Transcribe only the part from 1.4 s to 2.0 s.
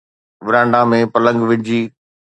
وجھي